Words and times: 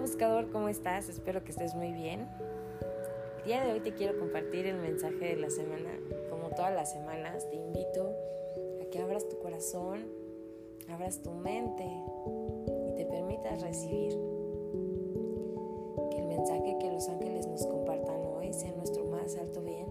buscador, 0.00 0.50
¿cómo 0.50 0.68
estás? 0.70 1.10
Espero 1.10 1.44
que 1.44 1.50
estés 1.50 1.74
muy 1.74 1.92
bien. 1.92 2.26
El 3.38 3.44
día 3.44 3.64
de 3.64 3.72
hoy 3.72 3.80
te 3.80 3.92
quiero 3.92 4.18
compartir 4.18 4.66
el 4.66 4.78
mensaje 4.78 5.26
de 5.26 5.36
la 5.36 5.50
semana. 5.50 5.90
Como 6.30 6.48
todas 6.50 6.74
las 6.74 6.90
semanas, 6.90 7.48
te 7.50 7.56
invito 7.56 8.14
a 8.80 8.90
que 8.90 8.98
abras 8.98 9.28
tu 9.28 9.38
corazón, 9.38 10.06
abras 10.88 11.22
tu 11.22 11.32
mente 11.32 11.84
y 11.84 12.96
te 12.96 13.04
permitas 13.04 13.60
recibir. 13.60 14.12
Que 16.10 16.18
el 16.18 16.26
mensaje 16.26 16.78
que 16.80 16.90
los 16.90 17.06
ángeles 17.08 17.46
nos 17.46 17.66
compartan 17.66 18.24
hoy 18.24 18.54
sea 18.54 18.72
nuestro 18.72 19.04
más 19.04 19.36
alto 19.36 19.60
bien 19.60 19.86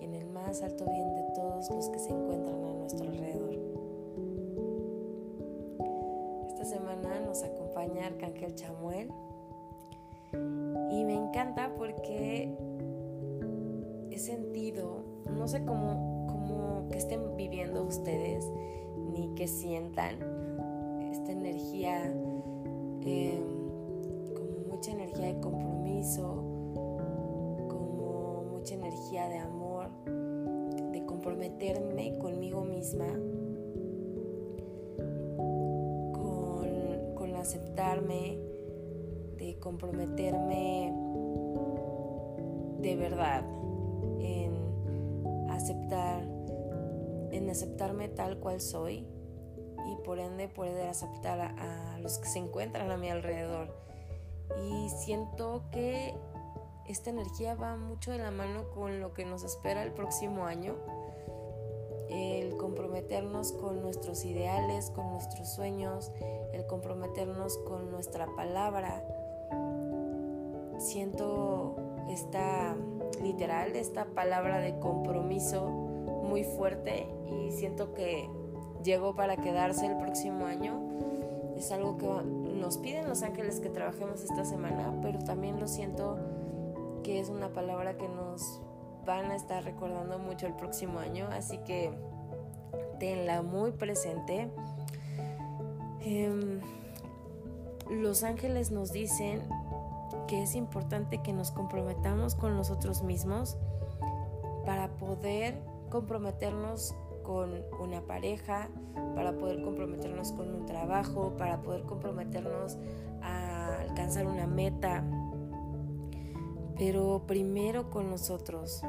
y 0.00 0.04
en 0.04 0.14
el 0.14 0.26
más 0.26 0.62
alto 0.62 0.84
bien 0.84 1.14
de 1.14 1.22
todos 1.34 1.70
los 1.70 1.88
que 1.88 1.98
se 1.98 2.10
encuentran 2.10 2.62
a 2.62 2.72
nuestro 2.74 3.08
alrededor. 3.08 3.56
Esta 6.48 6.64
semana 6.64 7.20
nos 7.20 7.42
acompaña 7.42 8.06
Arcángel 8.06 8.54
Chamuel 8.54 9.10
y 10.90 11.04
me 11.04 11.14
encanta 11.14 11.74
porque 11.76 12.54
he 14.10 14.18
sentido, 14.18 15.02
no 15.36 15.46
sé 15.46 15.64
cómo, 15.64 16.26
cómo 16.28 16.88
que 16.90 16.98
estén 16.98 17.36
viviendo 17.36 17.82
ustedes 17.84 18.50
ni 19.12 19.28
que 19.34 19.46
sientan 19.46 20.16
esta 21.10 21.32
energía, 21.32 22.04
em, 22.04 23.42
como 24.34 24.74
mucha 24.74 24.92
energía 24.92 25.26
de 25.26 25.40
compromiso, 25.40 26.42
como 27.68 28.44
mucha 28.52 28.74
energía 28.74 29.28
de 29.28 29.38
amor, 29.38 29.90
de 30.92 31.04
comprometerme 31.04 32.18
conmigo 32.18 32.64
misma, 32.64 33.06
con, 36.12 37.14
con 37.14 37.36
aceptarme, 37.36 38.38
de 39.36 39.58
comprometerme 39.58 40.92
de 42.80 42.96
verdad 42.96 43.44
en 44.20 45.50
aceptar, 45.50 46.22
en 47.32 47.50
aceptarme 47.50 48.08
tal 48.08 48.38
cual 48.38 48.60
soy 48.60 49.06
y 49.86 49.96
por 50.04 50.18
ende 50.18 50.48
poder 50.48 50.88
aceptar 50.88 51.40
a, 51.40 51.94
a 51.94 51.98
los 51.98 52.18
que 52.18 52.28
se 52.28 52.38
encuentran 52.38 52.90
a 52.90 52.96
mi 52.96 53.10
alrededor. 53.10 53.74
Y 54.70 54.88
siento 54.90 55.64
que 55.70 56.14
esta 56.88 57.10
energía 57.10 57.54
va 57.54 57.76
mucho 57.76 58.12
de 58.12 58.18
la 58.18 58.30
mano 58.30 58.70
con 58.70 59.00
lo 59.00 59.12
que 59.12 59.24
nos 59.24 59.42
espera 59.42 59.82
el 59.82 59.92
próximo 59.92 60.46
año. 60.46 60.76
El 62.08 62.56
comprometernos 62.56 63.52
con 63.52 63.82
nuestros 63.82 64.24
ideales, 64.24 64.90
con 64.90 65.10
nuestros 65.10 65.52
sueños, 65.52 66.12
el 66.52 66.64
comprometernos 66.66 67.58
con 67.58 67.90
nuestra 67.90 68.28
palabra. 68.36 69.04
Siento 70.78 71.76
esta 72.08 72.76
literal, 73.22 73.74
esta 73.76 74.06
palabra 74.06 74.58
de 74.58 74.78
compromiso 74.78 75.68
muy 75.68 76.44
fuerte 76.44 77.08
y 77.26 77.52
siento 77.52 77.94
que 77.94 78.28
llegó 78.82 79.14
para 79.14 79.36
quedarse 79.36 79.86
el 79.86 79.96
próximo 79.96 80.46
año. 80.46 80.80
Es 81.56 81.72
algo 81.72 81.96
que 81.96 82.06
nos 82.06 82.78
piden 82.78 83.08
los 83.08 83.22
ángeles 83.22 83.60
que 83.60 83.70
trabajemos 83.70 84.22
esta 84.22 84.44
semana, 84.44 84.92
pero 85.02 85.18
también 85.20 85.58
lo 85.58 85.66
siento 85.66 86.18
que 87.02 87.20
es 87.20 87.30
una 87.30 87.48
palabra 87.48 87.96
que 87.96 88.08
nos 88.08 88.60
van 89.06 89.30
a 89.30 89.36
estar 89.36 89.64
recordando 89.64 90.18
mucho 90.18 90.46
el 90.46 90.54
próximo 90.54 90.98
año, 90.98 91.28
así 91.30 91.58
que 91.58 91.92
tenla 92.98 93.42
muy 93.42 93.72
presente. 93.72 94.50
Eh, 96.00 96.60
los 97.90 98.24
ángeles 98.24 98.70
nos 98.72 98.92
dicen 98.92 99.42
que 100.26 100.42
es 100.42 100.54
importante 100.54 101.22
que 101.22 101.32
nos 101.32 101.50
comprometamos 101.50 102.34
con 102.34 102.56
nosotros 102.56 103.02
mismos 103.02 103.56
para 104.64 104.88
poder 104.96 105.62
comprometernos 105.90 106.94
con 107.22 107.50
una 107.80 108.02
pareja, 108.02 108.68
para 109.14 109.32
poder 109.32 109.62
comprometernos 109.62 110.32
con 110.32 110.54
un 110.54 110.66
trabajo, 110.66 111.36
para 111.36 111.62
poder 111.62 111.82
comprometernos 111.82 112.78
a 113.22 113.80
alcanzar 113.80 114.26
una 114.26 114.46
meta, 114.46 115.04
pero 116.78 117.24
primero 117.26 117.90
con 117.90 118.10
nosotros. 118.10 118.82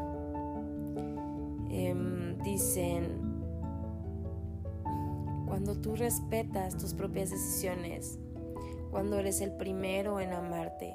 Eh, 1.70 2.36
dicen, 2.44 3.44
cuando 5.48 5.76
tú 5.76 5.96
respetas 5.96 6.78
tus 6.78 6.94
propias 6.94 7.30
decisiones, 7.30 8.20
cuando 8.92 9.18
eres 9.18 9.42
el 9.42 9.52
primero 9.54 10.20
en 10.20 10.34
amarte, 10.34 10.94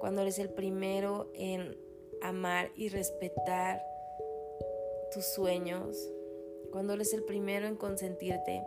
cuando 0.00 0.22
eres 0.22 0.38
el 0.38 0.48
primero 0.48 1.30
en 1.34 1.76
amar 2.22 2.72
y 2.74 2.88
respetar 2.88 3.84
tus 5.12 5.26
sueños, 5.26 6.10
cuando 6.72 6.94
eres 6.94 7.12
el 7.12 7.22
primero 7.22 7.66
en 7.66 7.76
consentirte, 7.76 8.62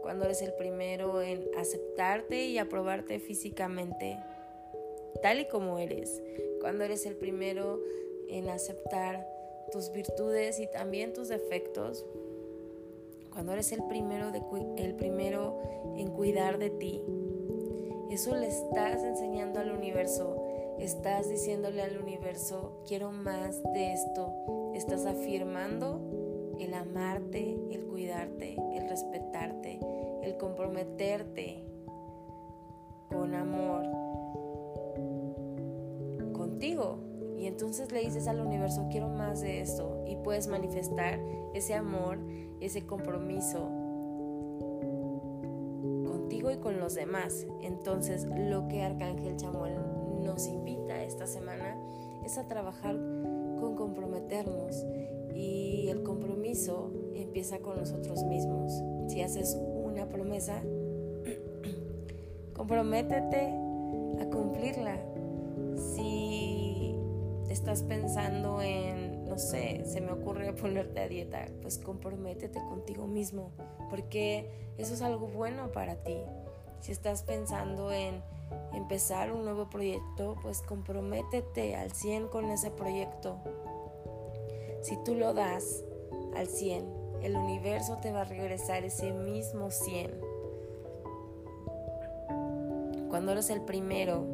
cuando 0.00 0.26
eres 0.26 0.42
el 0.42 0.54
primero 0.54 1.22
en 1.22 1.44
aceptarte 1.58 2.46
y 2.46 2.58
aprobarte 2.58 3.18
físicamente, 3.18 4.16
tal 5.22 5.40
y 5.40 5.48
como 5.48 5.80
eres, 5.80 6.22
cuando 6.60 6.84
eres 6.84 7.04
el 7.04 7.16
primero 7.16 7.80
en 8.28 8.48
aceptar 8.48 9.26
tus 9.72 9.90
virtudes 9.90 10.60
y 10.60 10.68
también 10.68 11.12
tus 11.12 11.28
defectos, 11.28 12.06
cuando 13.32 13.54
eres 13.54 13.72
el 13.72 13.82
primero, 13.88 14.30
el 14.76 14.94
primero 14.94 15.60
en 15.96 16.12
cuidar 16.12 16.58
de 16.58 16.70
ti, 16.70 17.02
eso 18.10 18.36
le 18.36 18.46
estás 18.46 19.02
enseñando 19.02 19.58
al 19.58 19.72
universo 19.72 20.39
Estás 20.80 21.28
diciéndole 21.28 21.82
al 21.82 21.98
universo, 21.98 22.82
quiero 22.88 23.12
más 23.12 23.62
de 23.74 23.92
esto. 23.92 24.32
Estás 24.74 25.04
afirmando 25.04 26.00
el 26.58 26.72
amarte, 26.72 27.54
el 27.70 27.84
cuidarte, 27.84 28.56
el 28.74 28.88
respetarte, 28.88 29.78
el 30.22 30.38
comprometerte 30.38 31.62
con 33.10 33.34
amor 33.34 33.82
contigo. 36.32 36.98
Y 37.36 37.46
entonces 37.46 37.92
le 37.92 38.00
dices 38.00 38.26
al 38.26 38.40
universo, 38.40 38.88
quiero 38.90 39.10
más 39.10 39.42
de 39.42 39.60
esto. 39.60 40.02
Y 40.06 40.16
puedes 40.16 40.48
manifestar 40.48 41.20
ese 41.52 41.74
amor, 41.74 42.18
ese 42.60 42.86
compromiso 42.86 43.68
contigo 46.06 46.50
y 46.50 46.56
con 46.56 46.80
los 46.80 46.94
demás. 46.94 47.46
Entonces 47.60 48.24
lo 48.24 48.66
que 48.68 48.82
Arcángel 48.82 49.36
Chamuel 49.36 49.89
nos 50.20 50.46
invita 50.46 51.02
esta 51.02 51.26
semana 51.26 51.76
es 52.24 52.38
a 52.38 52.46
trabajar 52.46 52.94
con 52.94 53.74
comprometernos 53.76 54.84
y 55.34 55.88
el 55.88 56.02
compromiso 56.02 56.90
empieza 57.14 57.58
con 57.60 57.78
nosotros 57.78 58.24
mismos. 58.24 58.72
Si 59.08 59.22
haces 59.22 59.56
una 59.56 60.08
promesa, 60.08 60.62
comprométete 62.54 63.48
a 64.20 64.26
cumplirla. 64.30 64.96
Si 65.94 66.94
estás 67.48 67.82
pensando 67.82 68.60
en, 68.62 69.24
no 69.24 69.38
sé, 69.38 69.82
se 69.84 70.00
me 70.00 70.12
ocurre 70.12 70.52
ponerte 70.60 71.00
a 71.00 71.08
dieta, 71.08 71.46
pues 71.62 71.78
comprométete 71.78 72.60
contigo 72.68 73.06
mismo, 73.06 73.50
porque 73.88 74.50
eso 74.78 74.94
es 74.94 75.02
algo 75.02 75.26
bueno 75.26 75.72
para 75.72 75.96
ti. 75.96 76.16
Si 76.80 76.92
estás 76.92 77.22
pensando 77.22 77.92
en 77.92 78.22
empezar 78.72 79.32
un 79.32 79.44
nuevo 79.44 79.68
proyecto, 79.68 80.36
pues 80.42 80.62
comprométete 80.62 81.76
al 81.76 81.92
100 81.92 82.28
con 82.28 82.50
ese 82.50 82.70
proyecto. 82.70 83.36
Si 84.82 84.96
tú 85.04 85.14
lo 85.14 85.34
das 85.34 85.84
al 86.34 86.46
100, 86.46 87.00
el 87.22 87.36
universo 87.36 87.98
te 87.98 88.12
va 88.12 88.22
a 88.22 88.24
regresar 88.24 88.84
ese 88.84 89.12
mismo 89.12 89.70
100. 89.70 90.10
Cuando 93.08 93.32
eres 93.32 93.50
el 93.50 93.60
primero 93.62 94.24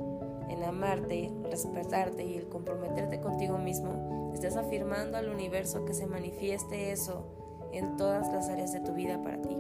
en 0.49 0.63
amarte, 0.63 1.33
respetarte 1.51 2.25
y 2.25 2.37
el 2.37 2.49
comprometerte 2.49 3.21
contigo 3.21 3.59
mismo, 3.59 4.31
estás 4.35 4.57
afirmando 4.57 5.17
al 5.17 5.29
universo 5.29 5.85
que 5.85 5.95
se 5.95 6.07
manifieste 6.07 6.93
eso 6.93 7.25
en 7.73 7.97
todas 7.97 8.31
las 8.33 8.49
áreas 8.49 8.73
de 8.73 8.81
tu 8.81 8.93
vida 8.93 9.21
para 9.23 9.41
ti. 9.41 9.57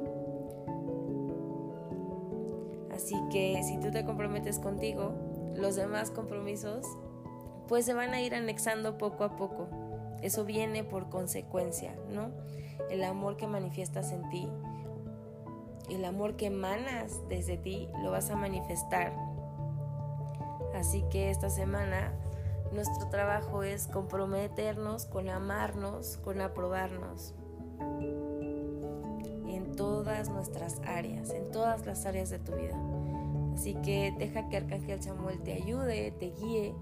Así 2.96 3.14
que 3.30 3.62
si 3.62 3.78
tú 3.78 3.90
te 3.90 4.06
comprometes 4.06 4.58
contigo, 4.58 5.12
los 5.54 5.76
demás 5.76 6.10
compromisos 6.10 6.86
pues 7.68 7.84
se 7.84 7.92
van 7.92 8.14
a 8.14 8.22
ir 8.22 8.34
anexando 8.34 8.96
poco 8.96 9.22
a 9.24 9.36
poco. 9.36 9.68
Eso 10.22 10.46
viene 10.46 10.82
por 10.82 11.10
consecuencia, 11.10 11.94
¿no? 12.10 12.30
El 12.88 13.04
amor 13.04 13.36
que 13.36 13.46
manifiestas 13.46 14.12
en 14.12 14.26
ti, 14.30 14.48
el 15.90 16.06
amor 16.06 16.36
que 16.36 16.46
emanas 16.46 17.20
desde 17.28 17.58
ti, 17.58 17.90
lo 18.02 18.12
vas 18.12 18.30
a 18.30 18.36
manifestar. 18.36 19.12
Así 20.74 21.04
que 21.10 21.30
esta 21.30 21.50
semana 21.50 22.14
nuestro 22.72 23.10
trabajo 23.10 23.62
es 23.62 23.88
comprometernos 23.88 25.04
con 25.04 25.28
amarnos, 25.28 26.16
con 26.16 26.40
aprobarnos 26.40 27.34
nuestras 30.24 30.80
áreas, 30.86 31.30
en 31.30 31.50
todas 31.50 31.86
las 31.86 32.06
áreas 32.06 32.30
de 32.30 32.38
tu 32.38 32.52
vida. 32.52 32.78
Así 33.54 33.74
que 33.74 34.14
deja 34.18 34.48
que 34.48 34.58
Arcángel 34.58 35.02
Samuel 35.02 35.40
te 35.42 35.52
ayude, 35.52 36.10
te 36.12 36.32
guíe 36.32 36.74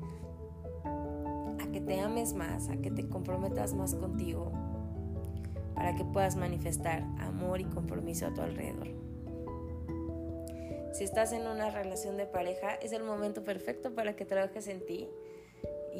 a 1.62 1.70
que 1.72 1.80
te 1.80 2.00
ames 2.00 2.34
más, 2.34 2.68
a 2.68 2.76
que 2.76 2.90
te 2.90 3.08
comprometas 3.08 3.74
más 3.74 3.94
contigo, 3.94 4.50
para 5.74 5.94
que 5.94 6.04
puedas 6.04 6.36
manifestar 6.36 7.02
amor 7.18 7.60
y 7.60 7.64
compromiso 7.64 8.26
a 8.26 8.34
tu 8.34 8.40
alrededor. 8.40 8.88
Si 10.92 11.02
estás 11.02 11.32
en 11.32 11.46
una 11.46 11.70
relación 11.70 12.16
de 12.16 12.26
pareja, 12.26 12.74
es 12.74 12.92
el 12.92 13.02
momento 13.02 13.42
perfecto 13.42 13.94
para 13.94 14.14
que 14.14 14.24
trabajes 14.24 14.68
en 14.68 14.84
ti. 14.86 15.08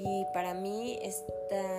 Y 0.04 0.26
para 0.32 0.54
mí 0.54 0.98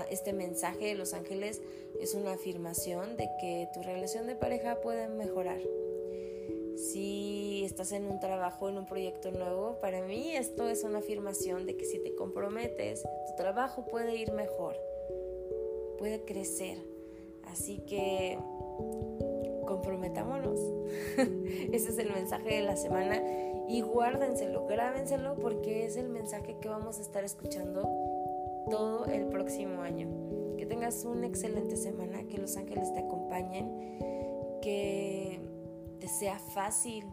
este 0.10 0.34
mensaje 0.34 0.88
de 0.88 0.96
los 0.96 1.14
ángeles 1.14 1.62
es 2.02 2.16
una 2.16 2.34
afirmación 2.34 3.18
de 3.18 3.30
que 3.40 3.70
tu 3.74 3.84
relación 3.84 4.26
de 4.28 4.36
pareja 4.36 4.82
puede 4.82 5.08
mejorar 5.08 5.60
si 6.78 7.64
estás 7.66 7.92
en 7.92 8.06
un 8.06 8.20
trabajo, 8.20 8.70
en 8.70 8.78
un 8.78 8.86
proyecto 8.86 9.32
nuevo, 9.32 9.78
para 9.80 10.02
mí 10.02 10.36
esto 10.36 10.68
es 10.68 10.84
una 10.84 11.00
afirmación 11.00 11.66
de 11.66 11.78
que 11.78 11.86
si 11.86 12.00
te 12.00 12.16
comprometes, 12.16 13.04
tu 13.28 13.36
trabajo 13.36 13.86
puede 13.86 14.16
ir 14.16 14.32
mejor, 14.32 14.76
puede 15.98 16.24
crecer. 16.26 16.78
Así 17.46 17.80
que 17.80 18.38
comprometámonos. 19.66 20.60
Ese 21.72 21.90
es 21.90 21.98
el 21.98 22.12
mensaje 22.12 22.56
de 22.56 22.62
la 22.62 22.76
semana 22.76 23.22
y 23.68 23.82
guárdenselo, 23.82 24.68
grábenselo 24.68 25.36
porque 25.36 25.86
es 25.86 25.96
el 25.96 26.10
mensaje 26.10 26.58
que 26.60 26.68
vamos 26.68 27.00
a 27.00 27.02
estar 27.02 27.24
escuchando 27.24 27.82
todo 28.70 29.06
el 29.06 29.28
próximo 29.28 29.82
año. 29.82 30.08
Que 30.58 30.66
tengas 30.66 31.06
una 31.06 31.28
excelente 31.28 31.76
semana, 31.76 32.24
que 32.24 32.38
los 32.38 32.58
ángeles 32.58 32.94
te 32.94 33.00
acompañen, 33.00 33.70
que 34.62 35.40
te 36.00 36.08
sea 36.08 36.40
fácil 36.40 37.06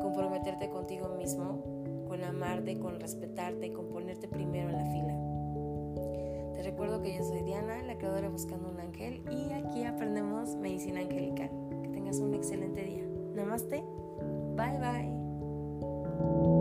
comprometerte 0.00 0.68
contigo 0.70 1.08
mismo, 1.16 1.62
con 2.08 2.22
amarte, 2.22 2.78
con 2.78 3.00
respetarte, 3.00 3.72
con 3.72 3.88
ponerte 3.88 4.28
primero 4.28 4.70
en 4.70 4.76
la 4.76 4.84
fila. 4.86 6.54
Te 6.56 6.62
recuerdo 6.62 7.02
que 7.02 7.16
yo 7.16 7.24
soy 7.24 7.42
Diana, 7.42 7.82
la 7.82 7.96
creadora 7.98 8.28
Buscando 8.28 8.70
un 8.70 8.80
Ángel, 8.80 9.22
y 9.30 9.52
aquí 9.52 9.84
aprendemos 9.84 10.54
medicina 10.56 11.00
angelical. 11.00 11.50
Que 11.82 11.88
tengas 11.88 12.18
un 12.18 12.34
excelente 12.34 12.82
día. 12.82 13.04
Namaste. 13.34 13.84
Bye 14.56 14.78
bye. 14.78 16.53